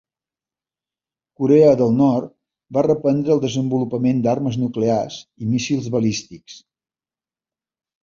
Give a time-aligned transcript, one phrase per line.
[1.43, 2.31] Corea del Nord
[2.79, 6.61] va reprendre el desenvolupament d'armes nuclears i míssils balístics.